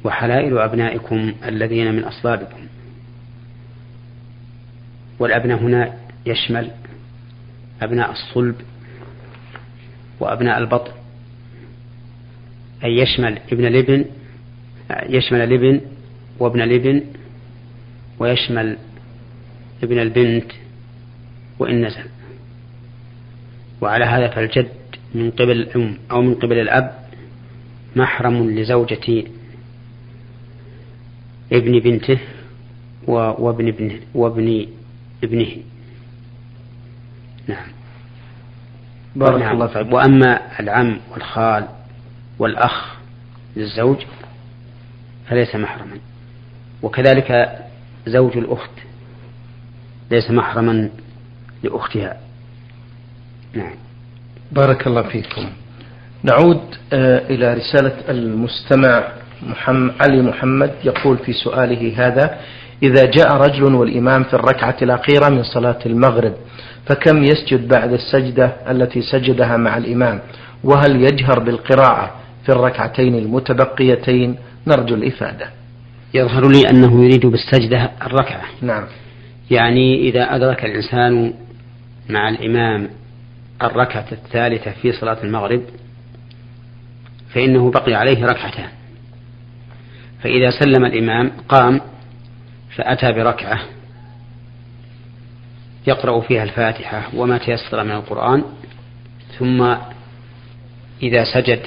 وحلائل 0.03 0.57
أبنائكم 0.57 1.33
الذين 1.45 1.95
من 1.95 2.03
أصلابكم. 2.03 2.67
والأبناء 5.19 5.57
هنا 5.57 5.93
يشمل 6.25 6.71
أبناء 7.81 8.11
الصلب 8.11 8.55
وأبناء 10.19 10.57
البطن. 10.57 10.91
أي 12.83 12.97
يشمل 12.97 13.39
ابن 13.51 13.65
الابن 13.65 14.05
يشمل 15.09 15.41
الابن 15.41 15.81
وابن 16.39 16.61
الابن 16.61 17.03
ويشمل 18.19 18.77
ابن 19.83 19.99
البنت 19.99 20.51
وإن 21.59 21.85
نزل. 21.85 22.05
وعلى 23.81 24.05
هذا 24.05 24.27
فالجد 24.27 24.69
من 25.15 25.31
قبل 25.31 25.51
الأم 25.51 25.97
أو 26.11 26.21
من 26.21 26.35
قبل 26.35 26.59
الأب 26.59 27.02
محرم 27.95 28.49
لزوجة 28.49 29.23
ابن 31.51 31.79
بنته 31.79 32.19
وابن 33.07 33.67
ابنه 33.67 33.99
وابن 34.15 34.67
ابنه. 35.23 35.57
نعم. 37.47 37.67
بارك 39.15 39.41
نعم. 39.41 39.53
الله 39.53 39.67
فيك. 39.67 39.93
وأما 39.93 40.59
العم 40.59 40.99
والخال 41.11 41.67
والأخ 42.39 42.95
للزوج 43.55 43.97
فليس 45.27 45.55
محرما. 45.55 45.97
وكذلك 46.81 47.59
زوج 48.07 48.37
الأخت 48.37 48.71
ليس 50.11 50.31
محرما 50.31 50.89
لأختها. 51.63 52.17
نعم. 53.53 53.75
بارك 54.51 54.87
الله 54.87 55.01
فيكم. 55.01 55.62
نعود 56.23 56.61
آه، 56.93 57.21
إلى 57.29 57.53
رسالة 57.53 57.93
المستمع 58.09 59.03
محمد 59.47 59.93
علي 60.01 60.21
محمد 60.21 60.71
يقول 60.83 61.17
في 61.17 61.33
سؤاله 61.33 61.93
هذا 61.97 62.37
إذا 62.83 63.05
جاء 63.05 63.37
رجل 63.37 63.75
والإمام 63.75 64.23
في 64.23 64.33
الركعة 64.33 64.77
الأخيرة 64.81 65.29
من 65.29 65.43
صلاة 65.43 65.79
المغرب 65.85 66.33
فكم 66.85 67.23
يسجد 67.23 67.67
بعد 67.67 67.93
السجدة 67.93 68.53
التي 68.69 69.01
سجدها 69.01 69.57
مع 69.57 69.77
الإمام؟ 69.77 70.19
وهل 70.63 71.01
يجهر 71.01 71.39
بالقراءة 71.39 72.11
في 72.45 72.49
الركعتين 72.49 73.15
المتبقيتين؟ 73.15 74.35
نرجو 74.67 74.95
الإفادة. 74.95 75.47
يظهر 76.13 76.47
لي 76.47 76.61
أنه 76.71 77.03
يريد 77.05 77.25
بالسجدة 77.25 77.91
الركعة. 78.01 78.43
نعم. 78.61 78.83
يعني 79.51 80.09
إذا 80.09 80.35
أدرك 80.35 80.65
الإنسان 80.65 81.33
مع 82.09 82.29
الإمام 82.29 82.89
الركعة 83.63 84.05
الثالثة 84.11 84.71
في 84.81 84.91
صلاة 84.91 85.17
المغرب 85.23 85.61
فإنه 87.33 87.71
بقي 87.71 87.93
عليه 87.93 88.25
ركعتان. 88.25 88.69
فإذا 90.23 90.51
سلم 90.59 90.85
الإمام 90.85 91.31
قام 91.49 91.81
فأتى 92.75 93.11
بركعة 93.11 93.59
يقرأ 95.87 96.21
فيها 96.21 96.43
الفاتحة 96.43 97.03
وما 97.15 97.37
تيسر 97.37 97.83
من 97.83 97.91
القرآن 97.91 98.43
ثم 99.39 99.75
إذا 101.03 101.23
سجد 101.33 101.59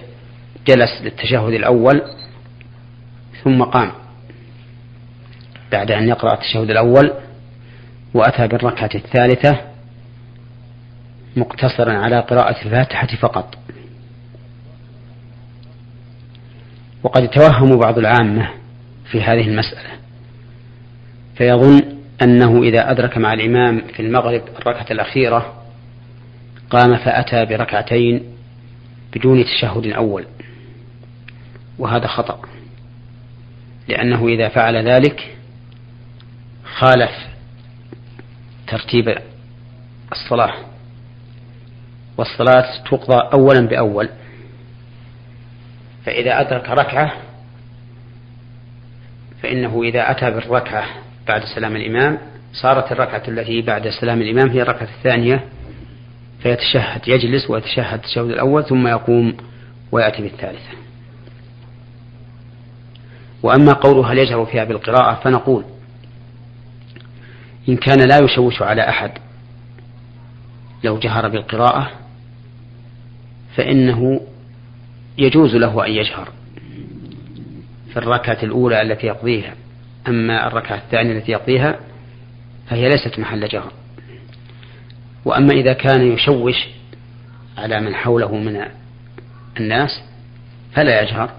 جلس 0.67 1.03
للتشهد 1.03 1.53
الأول 1.53 2.03
ثم 3.45 3.63
قام 3.63 3.93
بعد 5.73 5.91
أن 5.91 6.09
يقرأ 6.09 6.35
التشهد 6.35 6.71
الأول 6.71 7.13
وأتى 8.15 8.49
بالركعة 8.49 8.91
الثالثة 8.95 9.61
مقتصرا 11.37 11.93
على 11.93 12.21
قراءة 12.21 12.65
الفاتحة 12.65 13.07
فقط. 13.07 13.55
وقد 17.07 17.25
يتوهم 17.25 17.79
بعض 17.79 17.99
العامة 17.99 18.51
في 19.11 19.23
هذه 19.23 19.49
المسألة. 19.49 19.91
فيظن 21.37 21.83
أنه 22.23 22.63
إذا 22.63 22.91
أدرك 22.91 23.19
مع 23.19 23.33
الإمام 23.33 23.83
في 23.95 24.03
المغرب 24.03 24.43
الركعة 24.59 24.87
الأخيرة 24.91 25.63
قام 26.71 26.97
فأتى 26.97 27.45
بركعتين 27.45 28.25
بدون 29.15 29.45
تشهد 29.45 29.87
أول. 29.87 30.27
وهذا 31.79 32.07
خطأ 32.07 32.41
لأنه 33.89 34.29
إذا 34.29 34.49
فعل 34.49 34.89
ذلك 34.89 35.37
خالف 36.65 37.11
ترتيب 38.67 39.19
الصلاة 40.13 40.55
والصلاة 42.19 42.83
تقضى 42.91 43.29
أولا 43.33 43.61
بأول. 43.61 44.09
فإذا 46.07 46.41
أدرك 46.41 46.69
ركعة 46.69 47.13
فإنه 49.43 49.83
إذا 49.83 50.11
أتى 50.11 50.31
بالركعة 50.31 50.85
بعد 51.29 51.43
سلام 51.55 51.77
الإمام 51.77 52.19
صارت 52.53 52.93
الركعة 52.93 53.23
التي 53.29 53.63
بعد 53.63 53.89
سلام 53.89 54.23
الإمام 54.23 54.51
هي 54.51 54.63
الركعة 54.63 54.89
الثانية 54.99 55.45
فيتشهد 56.43 57.09
يجلس 57.09 57.51
ويتشهد 57.51 57.95
التشهد 57.95 58.25
الأول 58.25 58.65
ثم 58.65 58.87
يقوم 58.87 59.37
ويأتي 59.93 60.23
بالثالثة. 60.23 60.71
وأما 63.43 63.73
قوله 63.73 64.13
هل 64.13 64.19
يجهر 64.19 64.47
فيها 64.47 64.65
بالقراءة 64.65 65.21
فنقول 65.25 65.65
إن 67.69 67.77
كان 67.77 68.09
لا 68.09 68.19
يشوش 68.19 68.63
على 68.63 68.89
أحد 68.89 69.11
لو 70.85 70.99
جهر 70.99 71.29
بالقراءة 71.29 71.91
فإنه 73.57 74.21
يجوز 75.19 75.55
له 75.55 75.87
أن 75.87 75.93
يجهر 75.93 76.29
في 77.93 77.97
الركعة 77.97 78.39
الأولى 78.43 78.83
التي 78.83 79.07
يقضيها. 79.07 79.55
أما 80.09 80.47
الركعة 80.47 80.77
الثانية 80.77 81.13
التي 81.13 81.33
يقضيها 81.33 81.81
فهي 82.69 82.89
ليست 82.89 83.19
محل 83.19 83.49
جهر. 83.49 83.73
وأما 85.25 85.53
إذا 85.53 85.73
كان 85.73 86.13
يشوش 86.13 86.67
على 87.59 87.81
من 87.81 87.95
حوله 87.95 88.37
من 88.37 88.63
الناس 89.57 90.03
فلا 90.73 91.03
يجهر 91.03 91.31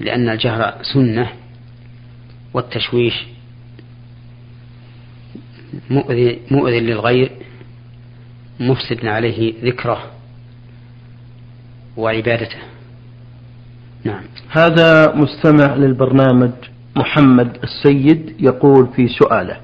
لأن 0.00 0.28
الجهر 0.28 0.78
سنة 0.82 1.32
والتشويش 2.54 3.14
مؤذي, 5.90 6.38
مؤذي 6.50 6.80
للغير 6.80 7.30
مفسد 8.60 9.06
عليه 9.06 9.54
ذكره. 9.64 10.17
وعبادته. 11.98 12.56
نعم. 14.04 14.22
هذا 14.50 15.14
مستمع 15.14 15.74
للبرنامج 15.74 16.50
محمد 16.96 17.56
السيد 17.64 18.34
يقول 18.40 18.88
في 18.96 19.08
سؤاله 19.08 19.56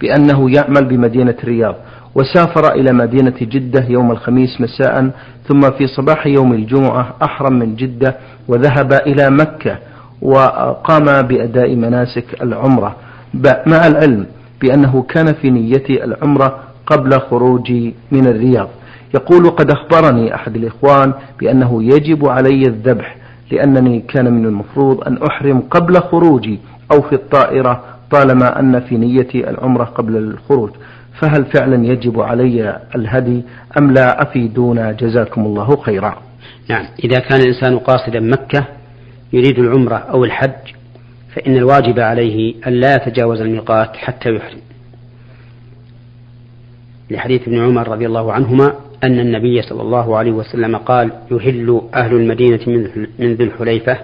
بأنه 0.00 0.50
يعمل 0.50 0.84
بمدينة 0.84 1.34
الرياض 1.42 1.74
وسافر 2.14 2.72
إلى 2.74 2.92
مدينة 2.92 3.34
جدة 3.42 3.84
يوم 3.88 4.10
الخميس 4.10 4.60
مساء 4.60 5.10
ثم 5.48 5.60
في 5.60 5.86
صباح 5.86 6.26
يوم 6.26 6.52
الجمعة 6.52 7.16
أحرم 7.22 7.52
من 7.58 7.76
جدة 7.76 8.16
وذهب 8.48 8.92
إلى 8.92 9.30
مكة 9.30 9.78
وقام 10.22 11.22
بأداء 11.22 11.74
مناسك 11.74 12.42
العمرة. 12.42 12.96
مع 13.66 13.86
العلم 13.86 14.26
بأنه 14.60 15.02
كان 15.02 15.32
في 15.34 15.50
نيته 15.50 16.04
العمرة 16.04 16.58
قبل 16.86 17.20
خروجي 17.20 17.94
من 18.12 18.26
الرياض. 18.26 18.68
يقول 19.14 19.50
قد 19.50 19.70
أخبرني 19.70 20.34
أحد 20.34 20.56
الإخوان 20.56 21.12
بأنه 21.40 21.82
يجب 21.84 22.28
علي 22.28 22.62
الذبح 22.62 23.16
لأنني 23.50 24.00
كان 24.00 24.32
من 24.32 24.46
المفروض 24.46 25.04
أن 25.04 25.18
أحرم 25.30 25.60
قبل 25.60 25.96
خروجي 26.00 26.58
أو 26.92 27.02
في 27.02 27.14
الطائرة 27.14 27.84
طالما 28.10 28.60
أن 28.60 28.80
في 28.80 28.96
نيتي 28.96 29.50
العمرة 29.50 29.84
قبل 29.84 30.16
الخروج. 30.16 30.70
فهل 31.20 31.44
فعلا 31.44 31.86
يجب 31.86 32.20
علي 32.20 32.80
الهدي 32.94 33.42
أم 33.78 33.90
لا 33.90 34.22
أفيدونا 34.22 34.92
جزاكم 34.92 35.46
الله 35.46 35.76
خيرا؟ 35.76 36.16
نعم 36.70 36.84
إذا 37.04 37.18
كان 37.20 37.40
الإنسان 37.40 37.78
قاصدا 37.78 38.20
مكة 38.20 38.66
يريد 39.32 39.58
العمرة 39.58 39.96
أو 39.96 40.24
الحج 40.24 40.74
فإن 41.34 41.56
الواجب 41.56 42.00
عليه 42.00 42.54
أن 42.66 42.72
لا 42.72 42.94
يتجاوز 42.94 43.40
الميقات 43.40 43.96
حتى 43.96 44.28
يحرم. 44.34 44.60
لحديث 47.10 47.42
ابن 47.48 47.58
عمر 47.58 47.88
رضي 47.88 48.06
الله 48.06 48.32
عنهما 48.32 48.72
أن 49.04 49.20
النبي 49.20 49.62
صلى 49.62 49.82
الله 49.82 50.16
عليه 50.16 50.32
وسلم 50.32 50.76
قال 50.76 51.12
يهل 51.30 51.82
أهل 51.94 52.12
المدينة 52.14 52.60
من 53.18 53.34
ذي 53.34 53.44
الحليفة 53.44 53.98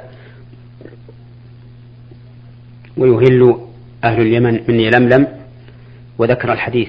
ويهل 2.96 3.57
أهل 4.04 4.20
اليمن 4.20 4.61
من 4.68 4.80
يلملم 4.80 5.26
وذكر 6.18 6.52
الحديث. 6.52 6.88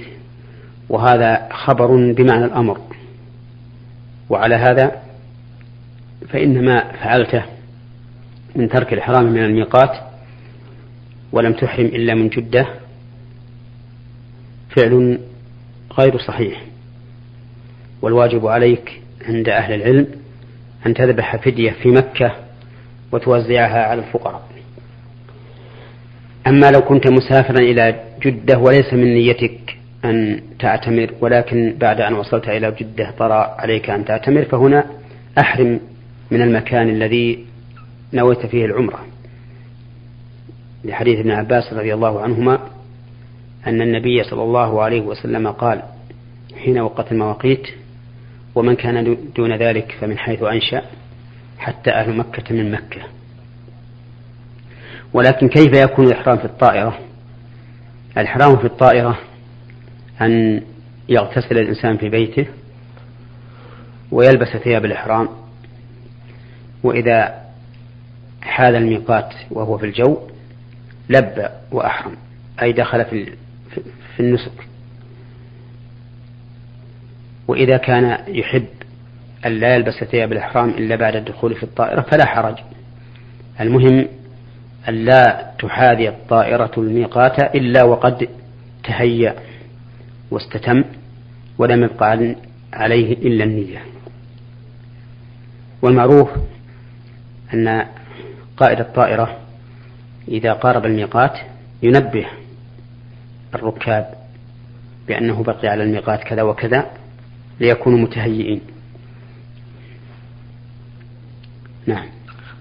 وهذا 0.90 1.50
خبر 1.52 2.14
بمعنى 2.14 2.46
الأمر. 2.46 2.82
وعلى 4.30 4.56
هذا 4.56 5.02
فإن 6.30 6.66
ما 6.66 6.92
فعلته 6.92 7.46
من 8.56 8.70
ترك 8.70 8.94
الإحرام 8.94 9.26
من 9.26 9.44
الميقات 9.44 9.98
ولم 11.32 11.54
تحرم 11.54 11.86
إلا 11.86 12.14
من 12.14 12.30
جدة. 12.30 12.68
فعل 14.76 15.20
غير 16.00 16.18
صحيح. 16.18 16.62
والواجب 18.02 18.48
عليك 18.48 19.02
عند 19.28 19.50
أهل 19.50 19.74
العلم 19.74 20.08
أن 20.86 20.94
تذبح 20.94 21.36
فدية 21.36 21.72
في 21.72 21.90
مكة 21.90 22.36
وتوزعها 23.12 23.84
على 23.84 24.00
الفقراء. 24.02 24.42
أما 26.48 26.72
لو 26.72 26.82
كنت 26.82 27.08
مسافرا 27.08 27.60
إلى 27.60 28.04
جدة 28.22 28.58
وليس 28.58 28.94
من 28.94 29.14
نيتك 29.14 29.78
أن 30.06 30.42
تعتمر 30.60 31.12
ولكن 31.22 31.76
بعد 31.80 32.02
أن 32.02 32.14
وصلت 32.14 32.50
إلى 32.50 32.76
جدة 32.80 33.12
طرأ 33.20 33.56
عليك 33.62 33.90
أن 33.90 34.06
تعتمر 34.06 34.44
فهنا 34.46 34.86
أحرم 35.40 35.80
من 36.32 36.42
المكان 36.42 36.90
الذي 36.90 37.46
نويت 38.14 38.46
فيه 38.46 38.66
العمرة. 38.66 39.06
لحديث 40.84 41.20
ابن 41.20 41.32
عباس 41.32 41.74
رضي 41.74 41.94
الله 41.94 42.22
عنهما 42.22 42.60
أن 43.68 43.82
النبي 43.82 44.24
صلى 44.24 44.44
الله 44.44 44.82
عليه 44.82 45.02
وسلم 45.02 45.48
قال 45.48 45.82
حين 46.66 46.80
وقت 46.80 47.12
المواقيت 47.12 47.68
ومن 48.56 48.76
كان 48.76 49.18
دون 49.36 49.58
ذلك 49.58 49.96
فمن 50.02 50.18
حيث 50.18 50.44
أنشأ 50.44 50.82
حتى 51.58 51.92
أهل 51.92 52.18
مكة 52.18 52.56
من 52.56 52.72
مكة. 52.72 53.02
ولكن 55.14 55.48
كيف 55.48 55.74
يكون 55.74 56.08
الإحرام 56.08 56.38
في 56.38 56.46
الطائرة؟ 56.46 57.00
الإحرام 58.18 58.58
في 58.58 58.66
الطائرة 58.66 59.20
أن 60.22 60.62
يغتسل 61.10 61.58
الإنسان 61.58 61.98
في 61.98 62.10
بيته 62.10 62.48
ويلبس 64.12 64.48
ثياب 64.48 64.86
الإحرام 64.86 65.30
وإذا 66.84 67.42
حال 68.42 68.76
الميقات 68.76 69.34
وهو 69.52 69.78
في 69.78 69.86
الجو 69.86 70.18
لبى 71.10 71.48
وأحرم 71.72 72.16
أي 72.62 72.74
دخل 72.74 73.06
في 73.06 73.26
في 74.16 74.20
النسك. 74.20 74.75
وإذا 77.48 77.78
كان 77.78 78.18
يحب 78.28 78.66
أن 79.46 79.52
لا 79.52 79.76
يلبس 79.76 80.04
ثياب 80.04 80.32
الإحرام 80.32 80.70
إلا 80.70 80.96
بعد 80.96 81.16
الدخول 81.16 81.56
في 81.56 81.64
الطائرة 81.64 82.02
فلا 82.02 82.26
حرج. 82.26 82.56
المهم 83.60 84.08
أن 84.90 84.94
لا 84.94 85.52
تحاذي 85.60 86.10
الطائرة 86.10 86.72
الميقات 86.78 87.56
إلا 87.56 87.84
وقد 87.84 88.28
تهيأ 88.84 89.36
واستتم 90.32 90.84
ولم 91.58 91.84
يبقى 91.84 92.36
عليه 92.74 93.14
إلا 93.14 93.44
النية. 93.44 93.82
والمعروف 95.82 96.30
أن 97.54 97.86
قائد 98.58 98.80
الطائرة 98.80 99.38
إذا 100.28 100.54
قارب 100.54 100.86
الميقات 100.86 101.38
ينبه 101.84 102.26
الركاب 103.56 104.14
بأنه 105.08 105.44
بقي 105.44 105.68
على 105.68 105.84
الميقات 105.84 106.24
كذا 106.24 106.42
وكذا 106.42 106.86
ليكونوا 107.60 108.00
متهيئين. 108.00 108.62
نعم. 111.88 112.06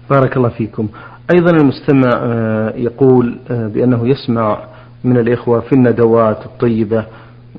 بارك 0.09 0.37
الله 0.37 0.49
فيكم. 0.49 0.87
أيضا 1.35 1.51
المستمع 1.51 2.09
آه، 2.13 2.73
يقول 2.75 3.39
آه، 3.51 3.67
بأنه 3.67 4.07
يسمع 4.07 4.59
من 5.03 5.17
الإخوة 5.17 5.59
في 5.59 5.73
الندوات 5.73 6.45
الطيبة 6.45 7.05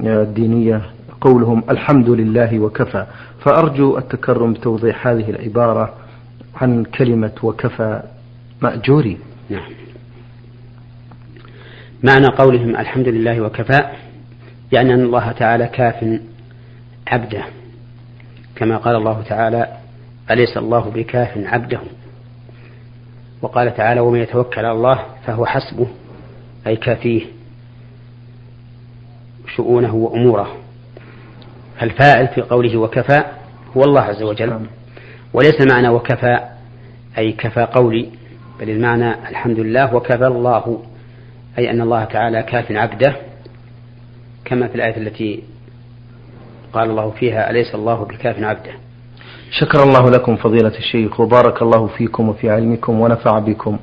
آه، 0.05 0.23
الدينية 0.23 0.83
قولهم 1.21 1.63
الحمد 1.71 2.11
لله 2.11 2.61
وكفى. 2.61 3.07
فأرجو 3.45 3.99
التكرم 3.99 4.53
بتوضيح 4.53 5.07
هذه 5.07 5.31
العبارة 5.31 5.95
عن 6.55 6.85
كلمة 6.85 7.33
وكفى 7.43 8.03
مأجوري. 8.63 9.19
نعم. 9.51 9.71
معنى 12.03 12.27
قولهم 12.27 12.77
الحمد 12.77 13.09
لله 13.09 13.41
وكفى 13.41 13.81
يعني 14.73 14.95
أن 14.95 15.01
الله 15.01 15.33
تعالى 15.33 15.67
كاف 15.67 16.21
عبده. 17.07 17.45
كما 18.57 18.77
قال 18.77 18.97
الله 18.97 19.23
تعالى 19.23 19.77
أليس 20.31 20.57
الله 20.57 20.91
بكاف 20.91 21.39
عبده؟ 21.39 21.81
وقال 23.43 23.77
تعالى 23.77 24.01
ومن 24.01 24.21
يتوكل 24.21 24.59
على 24.59 24.73
الله 24.73 25.05
فهو 25.27 25.47
حسبه 25.47 25.87
أي 26.67 26.77
كافيه 26.77 27.23
شؤونه 29.57 29.95
وأموره. 29.95 30.57
فالفاعل 31.79 32.29
في 32.29 32.41
قوله 32.41 32.77
وكفى 32.77 33.25
هو 33.77 33.85
الله 33.85 34.01
عز 34.01 34.23
وجل. 34.23 34.67
وليس 35.33 35.61
معنى 35.73 35.89
وكفى 35.89 36.39
أي 37.19 37.33
كفى 37.33 37.61
قولي 37.61 38.09
بل 38.61 38.71
المعنى 38.71 39.29
الحمد 39.29 39.59
لله 39.61 39.95
وكفى 39.95 40.27
الله 40.27 40.83
أي 41.59 41.71
أن 41.71 41.81
الله 41.81 42.05
تعالى 42.05 42.43
كاف 42.43 42.73
عبده 42.73 43.17
كما 44.45 44.69
في 44.69 44.75
الآية 44.75 44.97
التي 44.97 45.43
قال 46.73 46.91
الله 46.91 47.11
فيها 47.11 47.51
أليس 47.51 47.75
الله 47.75 48.05
بكاف 48.05 48.43
عبده؟ 48.43 48.73
شكر 49.51 49.83
الله 49.83 50.11
لكم 50.11 50.37
فضيلة 50.37 50.79
الشيخ 50.79 51.21
وبارك 51.21 51.63
الله 51.63 51.87
فيكم 51.87 52.29
وفي 52.29 52.51
علمكم 52.51 53.01
ونفع 53.01 53.39
بكم. 53.39 53.79